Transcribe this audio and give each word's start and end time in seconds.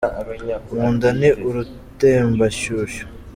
Mu 0.77 0.87
nda 0.95 1.09
ni 1.19 1.29
urutembanshyushyu 1.47 3.05